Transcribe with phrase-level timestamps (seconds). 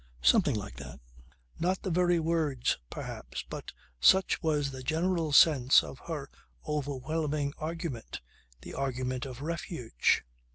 [0.23, 0.99] Something like that.
[1.59, 6.27] Not the very words perhaps but such was the general sense of her
[6.67, 8.19] overwhelming argument
[8.61, 10.23] the argument of refuge.